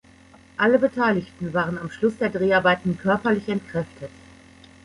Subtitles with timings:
[0.57, 4.09] Alle Beteiligten waren am Schluss der Dreharbeiten körperlich entkräftet.